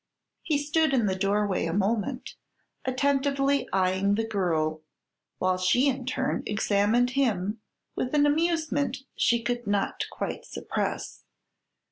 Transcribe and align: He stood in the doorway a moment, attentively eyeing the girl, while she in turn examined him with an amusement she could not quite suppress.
He 0.41 0.57
stood 0.57 0.95
in 0.95 1.05
the 1.05 1.13
doorway 1.15 1.67
a 1.67 1.73
moment, 1.73 2.33
attentively 2.85 3.69
eyeing 3.71 4.15
the 4.15 4.25
girl, 4.27 4.81
while 5.37 5.59
she 5.59 5.87
in 5.87 6.07
turn 6.07 6.41
examined 6.47 7.11
him 7.11 7.59
with 7.95 8.15
an 8.15 8.25
amusement 8.25 9.03
she 9.15 9.43
could 9.43 9.67
not 9.67 10.05
quite 10.09 10.43
suppress. 10.43 11.23